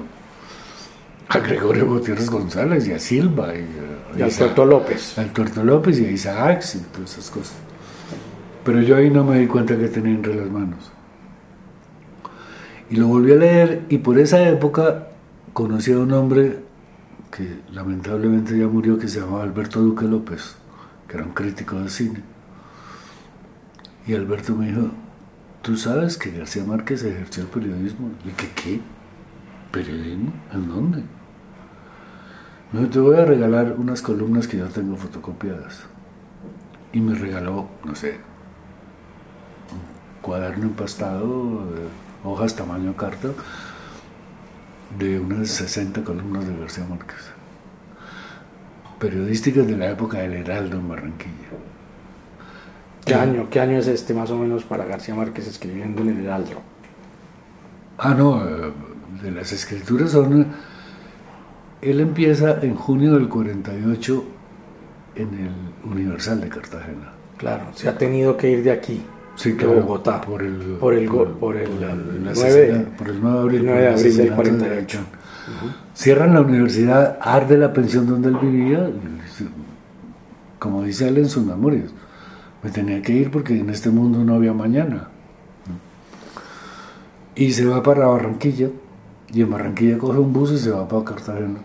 [1.30, 5.18] a Gregorio Gutiérrez González y a Silva y, a- Y a Alberto López.
[5.18, 7.56] al Tuerto López y a Isaac y todas esas cosas.
[8.64, 10.92] Pero yo ahí no me di cuenta que tenía entre las manos.
[12.90, 15.08] Y lo volví a leer y por esa época
[15.54, 16.60] conocí a un hombre
[17.36, 20.56] que lamentablemente ya murió que se llamaba Alberto Duque López,
[21.08, 22.24] que era un crítico de cine.
[24.06, 24.92] Y Alberto me dijo,
[25.62, 28.12] ¿tú sabes que García Márquez ejerció el periodismo?
[28.26, 28.82] Y que ¿qué?
[29.72, 30.32] ¿Periodismo?
[30.54, 31.04] ¿En dónde?
[32.72, 35.84] Me dijo, te voy a regalar unas columnas que yo tengo fotocopiadas.
[36.94, 38.16] Y me regaló, no sé,
[39.72, 41.88] un cuaderno empastado, eh,
[42.24, 43.30] hojas tamaño carta,
[44.98, 47.37] de unas 60 columnas de García Márquez.
[49.00, 51.34] Periodísticas de la época del Heraldo en Barranquilla.
[53.06, 56.26] ¿Qué año, ¿Qué año es este más o menos para García Márquez escribiendo en el
[56.26, 56.62] Heraldo?
[58.00, 58.72] Ah, no, eh,
[59.24, 60.48] de las escrituras son...
[61.82, 64.24] Él empieza en junio del 48
[65.16, 67.14] en el Universal de Cartagena.
[67.38, 69.04] Claro, se ha tenido que ir de aquí,
[69.36, 72.74] Sí, de claro, Bogotá, Por el, por el, go- por el, la- el la 9,
[72.74, 74.88] asesina- por el 9 de abril, el por 9 de abril del asesinato de
[75.48, 75.52] 48.
[75.52, 75.76] Gaitán.
[75.94, 78.90] Cierran la universidad, arde la pensión donde él vivía,
[80.60, 81.92] como dice él en sus memorias,
[82.64, 85.10] me tenía que ir porque en este mundo no había mañana.
[87.36, 88.70] Y se va para Barranquilla,
[89.32, 91.60] y en Barranquilla coge un bus y se va para Cartagena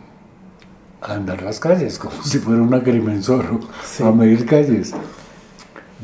[1.01, 3.45] a andar las calles, como si fuera un agrimensor,
[3.85, 4.05] Sí.
[4.05, 4.93] a medir calles.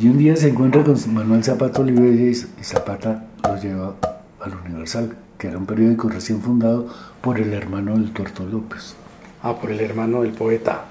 [0.00, 3.94] Y un día se encuentra con Manuel Zapata Oliveira y y Zapata lo lleva
[4.40, 6.88] al Universal, que era un periódico recién fundado
[7.22, 8.96] por el hermano del Tuerto López.
[9.42, 10.84] Ah, por el hermano del poeta.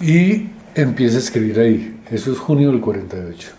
[0.00, 2.00] Y empieza a escribir ahí.
[2.10, 3.50] Eso es junio del 48.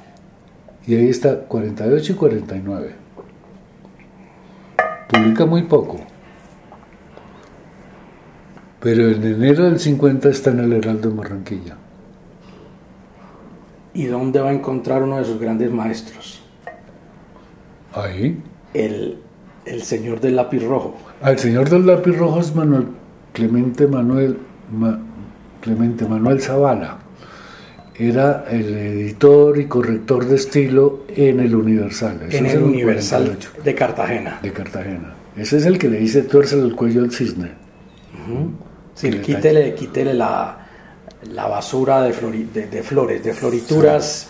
[0.88, 2.96] Y ahí está 48 y 49.
[5.08, 6.00] Publica muy poco.
[8.80, 11.76] Pero en enero del 50 está en el Heraldo de Barranquilla.
[13.94, 16.42] ¿Y dónde va a encontrar uno de sus grandes maestros?
[17.94, 18.42] Ahí.
[18.74, 19.18] El,
[19.66, 20.98] El señor del lápiz rojo.
[21.22, 22.88] Al señor del lápiz rojo es Manuel
[23.34, 24.38] Clemente Manuel
[25.62, 26.98] Clemente Manuel Zavala.
[27.96, 32.28] Era el editor y corrector de estilo en el Universal.
[32.30, 34.40] en el Universal de Cartagena.
[34.42, 35.14] De Cartagena.
[35.36, 37.52] Ese es el que le dice tuerce el cuello al cisne.
[38.94, 40.66] Sí, quítele, quítele la,
[41.34, 44.30] la basura de, de, flores, de florituras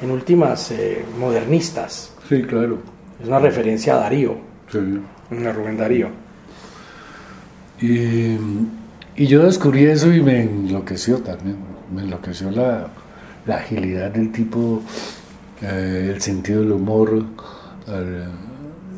[0.00, 2.12] en últimas eh, modernistas.
[2.28, 2.78] Sí, claro.
[3.20, 4.36] Es una referencia a Darío.
[4.70, 4.78] Sí.
[5.30, 6.08] A Rubén Darío.
[7.80, 8.36] Y,
[9.16, 11.56] y, yo descubrí eso y me enloqueció también.
[11.94, 12.88] Me enloqueció la,
[13.46, 14.82] la agilidad del tipo,
[15.62, 17.24] eh, el sentido del humor,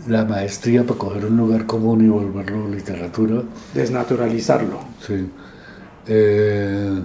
[0.07, 3.43] la maestría para coger un lugar común y volverlo literatura.
[3.75, 4.81] Desnaturalizarlo.
[5.07, 5.29] Sí.
[6.07, 7.03] Eh,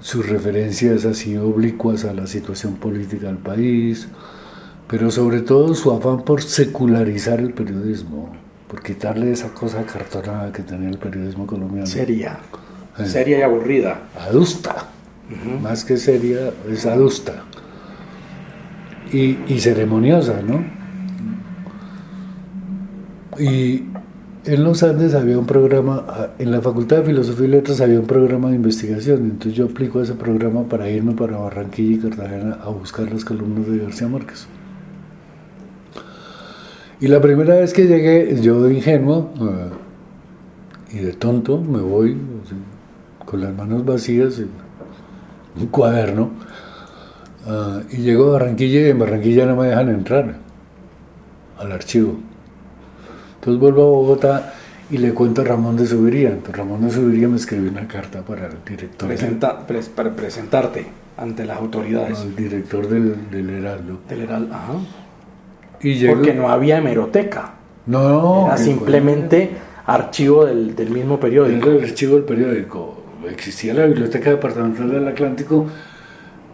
[0.00, 4.08] sus referencias así oblicuas a la situación política del país,
[4.88, 8.32] pero sobre todo su afán por secularizar el periodismo,
[8.68, 11.86] por quitarle esa cosa cartonada que tenía el periodismo colombiano.
[11.86, 12.38] Seria,
[13.04, 14.02] seria y aburrida.
[14.18, 14.88] Adusta,
[15.62, 17.44] más que seria, es adusta.
[19.12, 20.64] Y, y ceremoniosa, ¿no?
[23.38, 23.84] Y
[24.46, 27.98] en los Andes había un programa, ah, en la Facultad de Filosofía y Letras había
[27.98, 32.58] un programa de investigación, entonces yo aplico ese programa para irme para Barranquilla y Cartagena
[32.62, 34.46] a buscar las columnas de García Márquez.
[37.00, 39.68] Y la primera vez que llegué, yo de ingenuo ah,
[40.92, 42.16] y de tonto, me voy
[43.24, 44.40] con las manos vacías,
[45.58, 46.30] un cuaderno,
[47.46, 50.36] ah, y llego a Barranquilla y en Barranquilla no me dejan entrar
[51.58, 52.16] al archivo.
[53.36, 54.54] Entonces vuelvo a Bogotá
[54.90, 56.30] y le cuento a Ramón de Subiría.
[56.30, 59.10] Entonces Ramón de Subiría me escribió una carta para el director.
[59.94, 62.20] para presentarte ante las autoridades.
[62.20, 63.98] el director del, del Heraldo.
[64.08, 64.74] Del Heraldo, ajá.
[65.80, 67.54] Y Porque no había hemeroteca.
[67.86, 68.46] No.
[68.46, 69.50] Era simplemente
[69.86, 71.68] archivo del, del, mismo periódico.
[71.68, 73.02] Era el archivo del periódico.
[73.28, 75.66] Existía la Biblioteca Departamental del Atlántico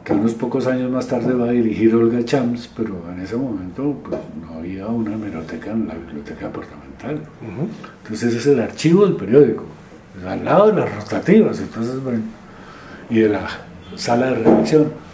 [0.04, 3.96] que unos pocos años más tarde va a dirigir Olga Champs, pero en ese momento
[4.02, 7.20] pues, no había una hemeroteca en la biblioteca departamental.
[8.02, 9.64] Entonces ese es el archivo del periódico,
[10.26, 11.94] al lado de las rotativas entonces,
[13.10, 13.46] y de la
[13.96, 15.09] sala de redacción.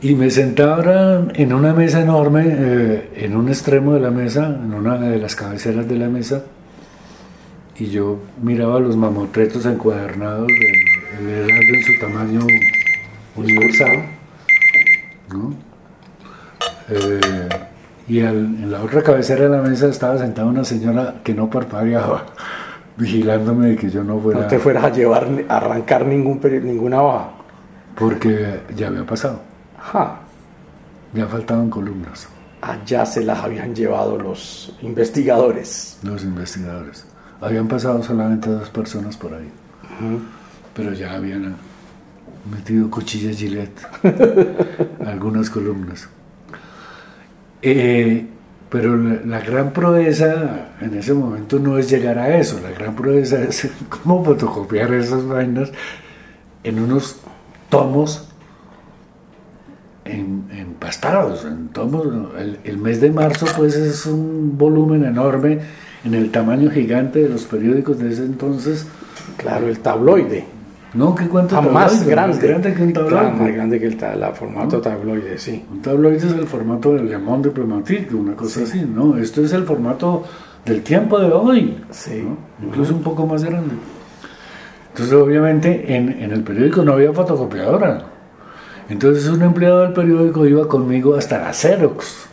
[0.00, 4.72] Y me sentaba en una mesa enorme, eh, en un extremo de la mesa, en
[4.72, 6.44] una de las cabeceras de la mesa,
[7.76, 12.40] y yo miraba los mamotretos encuadernados de, edad en su tamaño
[13.34, 14.04] universal,
[16.90, 17.48] eh,
[18.06, 22.24] y en la otra cabecera de la mesa estaba sentada una señora que no parpadeaba,
[22.96, 24.42] vigilándome de que yo no fuera...
[24.42, 27.30] No te fueras a llevar, a arrancar ningún, ninguna hoja.
[27.96, 29.47] Porque ya había pasado.
[29.88, 30.20] Ajá.
[31.14, 32.28] Ya faltaban columnas.
[32.60, 35.98] Allá se las habían llevado los investigadores.
[36.02, 37.06] Los investigadores.
[37.40, 39.48] Habían pasado solamente dos personas por ahí.
[40.74, 41.56] Pero ya habían
[42.50, 43.80] metido cuchillas Gillette,
[45.06, 46.08] algunas columnas.
[47.62, 48.26] Eh,
[48.68, 53.42] pero la, gran proeza en ese momento no es llegar a eso, la gran proeza
[53.42, 55.72] es cómo fotocopiar esas vainas
[56.62, 57.16] en unos
[57.70, 58.28] tomos
[61.08, 62.06] empastados, en tomos.
[62.38, 65.58] El, el mes de marzo pues es un volumen enorme
[66.04, 68.86] en el tamaño gigante de los periódicos de ese entonces.
[69.36, 70.44] Claro, el tabloide.
[70.94, 72.34] No, ¿qué cuánto ah, más grande.
[72.34, 73.30] Más grande que un tabloide.
[73.30, 73.98] más grande que el
[74.34, 75.64] formato tabloide, sí.
[75.70, 79.16] Un tabloide es el formato del Le Monde Diplomatique, una cosa así, ¿no?
[79.18, 80.24] Esto es el formato
[80.64, 81.76] del tiempo de hoy.
[81.90, 82.24] Sí.
[82.62, 83.74] Incluso un poco más grande.
[84.90, 88.17] Entonces, obviamente, en, en el periódico no había fotocopiadora.
[88.88, 92.26] Entonces, un empleado del periódico iba conmigo hasta la Xerox,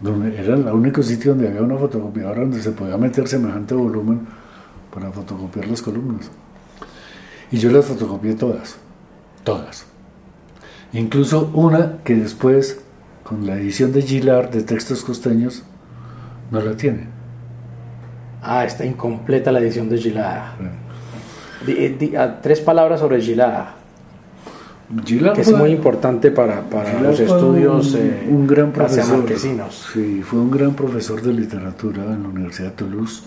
[0.00, 4.20] donde era el único sitio donde había una fotocopiadora donde se podía meter semejante volumen
[4.94, 6.30] para fotocopiar las columnas.
[7.50, 8.76] Y yo las fotocopié todas,
[9.42, 9.86] todas.
[10.92, 12.80] Incluso una que después,
[13.24, 15.64] con la edición de Gillard de textos costeños,
[16.50, 17.08] no la tiene.
[18.42, 20.54] Ah, está incompleta la edición de Gillard.
[22.16, 23.75] Ah, tres palabras sobre Gillard.
[25.34, 29.24] Que es muy importante para, para los estudios un, un gran profesor,
[29.92, 33.24] Sí, fue un gran profesor de literatura en la Universidad de Toulouse.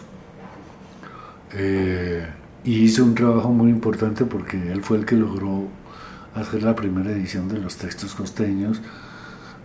[1.54, 2.26] Eh,
[2.64, 5.68] y hizo un trabajo muy importante porque él fue el que logró
[6.34, 8.82] hacer la primera edición de los textos costeños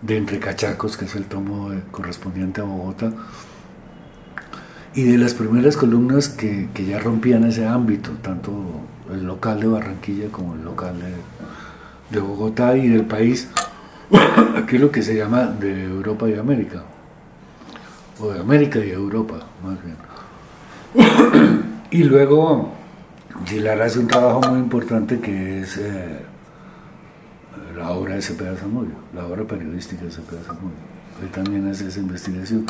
[0.01, 3.13] de Entre Cachacos, que es el tomo correspondiente a Bogotá,
[4.93, 8.51] y de las primeras columnas que, que, ya rompían ese ámbito, tanto
[9.11, 11.13] el local de Barranquilla como el local de,
[12.09, 13.49] de Bogotá y del país,
[14.57, 16.83] aquí lo que se llama de Europa y América.
[18.19, 19.97] o de América y Europa, más bien.
[21.91, 22.71] y luego
[23.45, 26.19] Gilar hace un trabajo muy importante que es eh,
[27.75, 30.95] la obra de Cepeda Zamudio, la obra periodística de Cepeda Zamudio.
[31.21, 32.65] Él también hace esa investigación.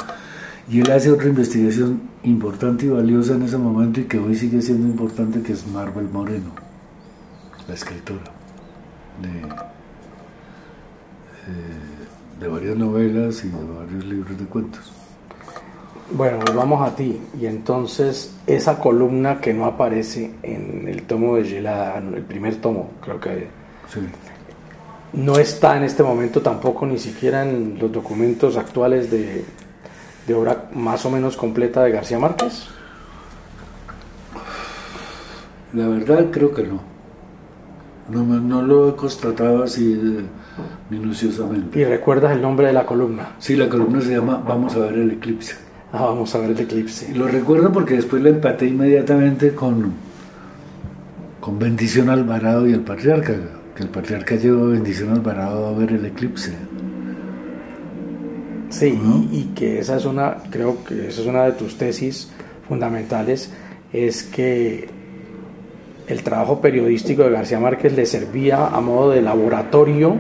[0.67, 4.63] Y él hace otra investigación importante y valiosa en ese momento y que hoy sigue
[4.63, 6.49] siendo importante, que es Marvel Moreno,
[7.67, 8.34] la escritora
[9.21, 9.29] de,
[11.47, 14.91] eh, de varias novelas y de varios libros de cuentos.
[16.11, 17.19] Bueno, vamos a ti.
[17.39, 22.91] Y entonces, esa columna que no aparece en el tomo de Gelada, el primer tomo,
[23.01, 23.47] creo que
[23.91, 23.99] Sí.
[25.13, 29.45] no está en este momento tampoco ni siquiera en los documentos actuales de,
[30.27, 32.67] de obra más o menos completa de García Márquez.
[35.73, 36.94] La verdad creo que no.
[38.09, 39.99] No, no lo he constatado así
[40.89, 41.79] minuciosamente.
[41.79, 43.29] Y recuerdas el nombre de la columna.
[43.39, 45.55] Sí, la columna se llama Vamos a ver el eclipse.
[45.91, 47.13] Ah, vamos a ver el Y eclipse.
[47.15, 49.93] lo recuerdo porque después la empaté inmediatamente con,
[51.39, 53.33] con Bendición Alvarado y el Patriarca.
[53.75, 56.53] Que el Patriarca llevó a Bendición Alvarado a ver el eclipse.
[58.69, 58.99] Sí,
[59.31, 62.29] y, y que esa es una, creo que esa es una de tus tesis
[62.67, 63.51] fundamentales,
[63.93, 64.89] es que
[66.07, 70.15] el trabajo periodístico de García Márquez le servía a modo de laboratorio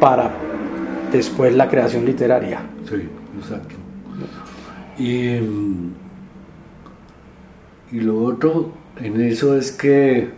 [0.00, 0.30] para
[1.12, 2.60] después la creación literaria.
[2.88, 3.08] Sí,
[3.38, 3.74] exacto.
[4.98, 5.92] Y, mm,
[7.92, 10.30] y lo otro en eso es que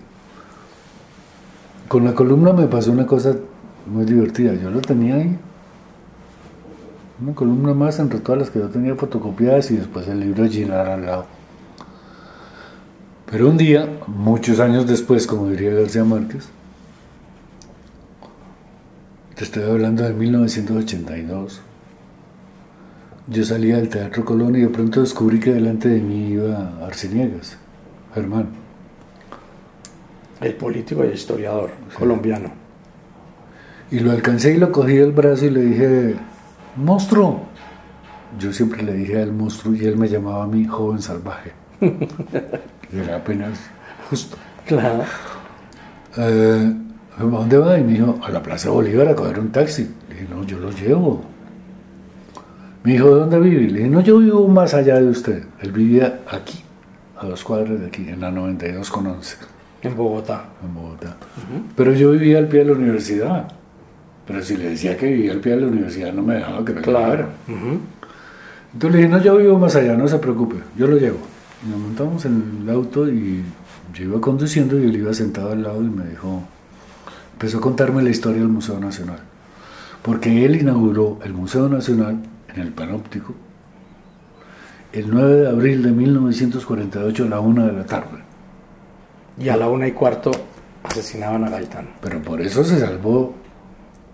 [1.88, 3.37] con la columna me pasó una cosa
[3.87, 4.55] muy divertida.
[4.55, 5.38] Yo lo tenía ahí.
[7.22, 10.88] Una columna más entre todas las que yo tenía fotocopiadas y después el libro Gilar
[10.88, 11.36] al lado.
[13.30, 16.48] Pero un día, muchos años después, como diría García Márquez,
[19.34, 21.60] te estoy hablando de 1982,
[23.26, 27.58] yo salía del Teatro Colón y de pronto descubrí que delante de mí iba Arceniegas,
[28.14, 28.46] Germán.
[30.40, 32.52] El político y historiador colombiano.
[33.90, 36.14] Y lo alcancé y lo cogí del brazo y le dije,
[36.76, 37.42] monstruo.
[38.38, 41.52] Yo siempre le dije al monstruo y él me llamaba a mí joven salvaje.
[42.92, 43.59] Era apenas
[44.09, 44.37] justo.
[44.66, 45.05] Claro.
[46.16, 46.72] Eh,
[47.18, 47.79] ¿A dónde va?
[47.79, 49.88] Y me dijo, a la Plaza Bolívar a coger un taxi.
[50.09, 51.25] Le dije, no, yo lo llevo.
[52.83, 53.62] Me dijo, ¿dónde vive?
[53.70, 55.44] Le dije, no, yo vivo más allá de usted.
[55.61, 56.62] Él vivía aquí,
[57.18, 59.37] a dos cuadras de aquí, en la 92 con 11,
[59.83, 60.44] En Bogotá.
[60.64, 61.16] en Bogotá.
[61.77, 63.49] Pero yo vivía al pie de la universidad.
[64.27, 66.72] Pero si le decía que vivía al pie de la universidad, no me dejaba que
[66.72, 67.27] me Claro.
[68.72, 71.18] Entonces le dije, no, yo vivo más allá, no se preocupe, yo lo llevo.
[71.64, 73.42] Y nos montamos en el auto y
[73.94, 76.42] yo iba conduciendo y él iba sentado al lado y me dijo,
[77.32, 79.20] empezó a contarme la historia del Museo Nacional.
[80.02, 82.18] Porque él inauguró el Museo Nacional
[82.54, 83.34] en el Panóptico
[84.92, 88.18] el 9 de abril de 1948 a la una de la tarde.
[89.38, 90.30] Y a la una y cuarto
[90.82, 91.88] asesinaban a Gaitán.
[92.00, 93.34] Pero por eso se salvó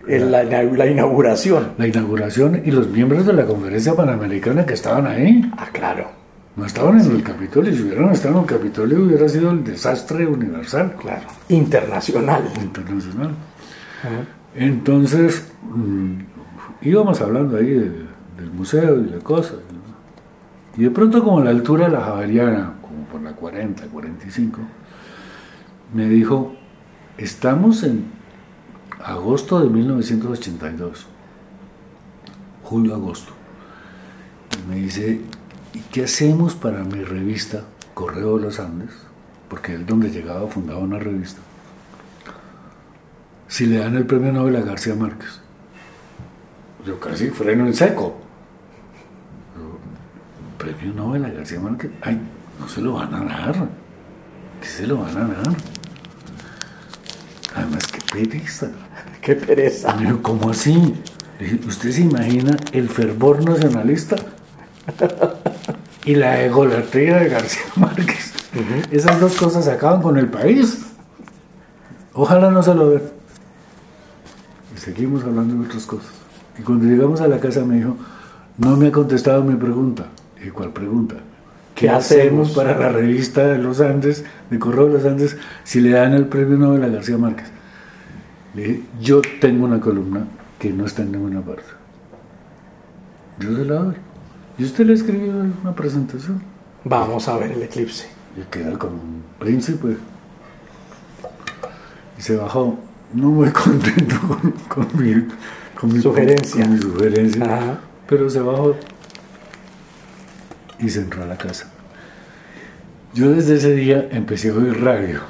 [0.07, 1.75] la, la inauguración.
[1.79, 5.49] la inauguración y los miembros de la conferencia panamericana que estaban ahí.
[5.57, 6.22] Ah, claro.
[6.57, 10.27] No estaban en el Capitolio, si hubieran estado en el Capitolio hubiera sido el desastre
[10.27, 11.27] universal, Claro.
[11.49, 12.45] Internacional.
[12.61, 13.31] internacional.
[14.03, 14.11] Ajá.
[14.55, 16.13] Entonces, mm,
[16.83, 19.55] íbamos hablando ahí de- del museo y la cosa.
[19.55, 20.79] ¿no?
[20.81, 24.61] Y de pronto, como a la altura de la Javeriana, como por la 40, 45,
[25.95, 26.55] me dijo,
[27.17, 28.05] estamos en
[29.03, 31.07] agosto de 1982,
[32.63, 33.33] julio-agosto.
[34.65, 35.21] Y me dice,
[35.73, 38.91] ¿y qué hacemos para mi revista Correo de los Andes?
[39.49, 41.41] Porque él donde llegaba fundaba una revista
[43.53, 45.29] si le dan el premio Nobel a García Márquez.
[46.87, 48.17] Yo casi freno en seco.
[50.57, 51.91] Premio Nobel a García Márquez.
[52.01, 52.19] Ay,
[52.59, 53.69] no se lo van a dar.
[54.59, 55.55] ¿Qué se lo van a dar?
[57.57, 58.71] Además, qué pereza.
[59.21, 59.97] Qué pereza.
[60.23, 60.95] ¿cómo así?
[61.69, 64.17] ¿Usted se imagina el fervor nacionalista
[66.05, 68.33] y la egolatría de García Márquez?
[68.91, 70.85] Esas dos cosas acaban con el país.
[72.13, 73.03] Ojalá no se lo vean.
[74.75, 76.11] Y seguimos hablando de otras cosas.
[76.59, 77.97] Y cuando llegamos a la casa me dijo,
[78.59, 80.07] no me ha contestado mi pregunta.
[80.45, 81.17] Y ¿cuál pregunta?
[81.75, 82.51] ¿Qué, ¿Qué hacemos hacemos?
[82.51, 86.27] para la revista de los Andes, de Correo de los Andes, si le dan el
[86.27, 87.47] premio Nobel a García Márquez?
[88.55, 90.27] Le dije, yo tengo una columna
[90.59, 91.65] que no está en ninguna parte.
[93.39, 93.95] Yo se la doy.
[94.63, 95.33] Y usted le escribió
[95.63, 96.41] una presentación.
[96.85, 98.07] Vamos a ver el eclipse.
[98.37, 99.97] Y queda como un príncipe.
[102.17, 102.79] Y se bajó,
[103.13, 105.27] no muy contento con, con mi,
[105.79, 106.63] con mi Sugerencia.
[106.65, 107.81] con mi sugerencia, Ajá.
[108.07, 108.77] pero se bajó.
[110.79, 111.69] y se entró a la casa.
[113.15, 115.21] Yo desde ese día empecé a oír radio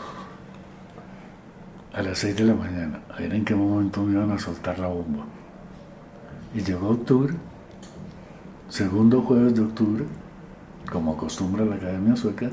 [1.95, 4.79] a las 6 de la mañana, a ver en qué momento me iban a soltar
[4.79, 5.25] la bomba.
[6.55, 7.33] Y llegó octubre,
[8.73, 10.05] segundo jueves de octubre,
[10.91, 12.49] como acostumbra la Academia Sueca,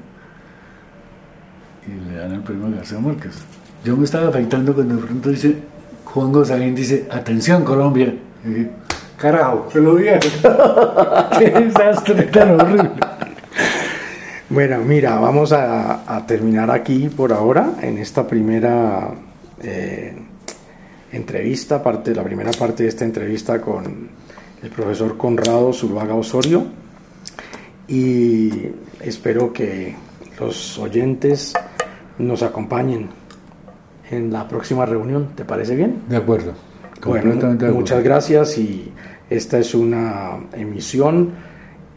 [1.88, 3.36] y le dan el premio a García Márquez.
[3.86, 5.56] Yo me estaba afectando cuando de pronto dice,
[6.04, 8.14] Juan González dice, atención Colombia.
[9.16, 10.20] Carajo, se lo dije.
[11.40, 12.92] Qué desastre tan horrible.
[14.50, 19.12] Bueno, mira, vamos a, a, terminar aquí por ahora en esta primera
[19.62, 20.18] eh,
[21.14, 24.19] entrevista, parte, la primera parte de esta entrevista con
[24.62, 26.66] el profesor Conrado Zuluaga Osorio
[27.88, 28.52] y
[29.02, 29.96] espero que
[30.40, 31.54] los oyentes
[32.18, 33.10] nos acompañen
[34.12, 35.30] en la próxima reunión.
[35.36, 36.04] ¿Te parece bien?
[36.10, 36.54] De acuerdo.
[37.06, 37.74] Bueno, de acuerdo.
[37.74, 38.92] muchas gracias y
[39.30, 41.32] esta es una emisión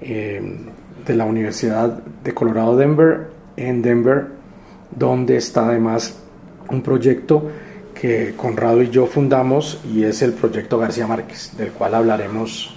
[0.00, 0.58] eh,
[1.06, 4.26] de la Universidad de Colorado Denver en Denver,
[4.96, 6.18] donde está además
[6.70, 7.48] un proyecto
[8.02, 12.74] que Conrado y yo fundamos y es el proyecto García Márquez, del cual hablaremos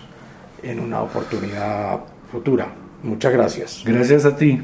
[0.61, 2.01] en una oportunidad
[2.31, 2.67] futura.
[3.01, 3.81] Muchas gracias.
[3.83, 4.61] Gracias a ti.